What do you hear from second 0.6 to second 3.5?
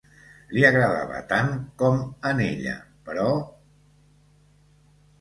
agradava tant com a n'ella, però...